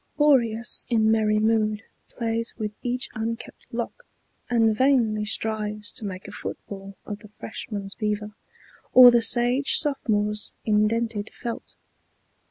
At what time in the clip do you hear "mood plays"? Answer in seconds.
1.37-2.55